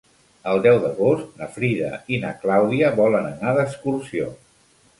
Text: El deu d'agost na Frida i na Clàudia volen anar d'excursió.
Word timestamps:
El 0.53 0.61
deu 0.65 0.77
d'agost 0.85 1.35
na 1.41 1.49
Frida 1.59 1.91
i 2.17 2.21
na 2.25 2.33
Clàudia 2.45 2.91
volen 3.03 3.31
anar 3.35 3.55
d'excursió. 3.59 4.35